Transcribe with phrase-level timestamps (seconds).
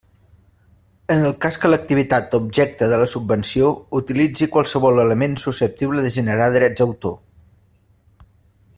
[1.15, 3.69] En el cas que l'activitat objecte de la subvenció
[4.01, 7.19] utilitzi qualsevol element susceptible de generar drets d'autor.